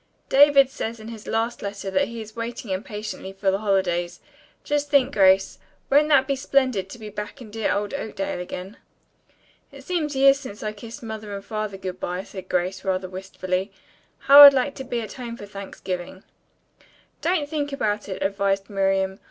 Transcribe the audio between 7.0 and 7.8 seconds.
back in dear